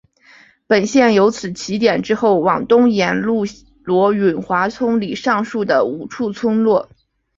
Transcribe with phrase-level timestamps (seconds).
[0.65, 6.89] 本线由此起点之后往东沿路连络永华村里上述的五处村落。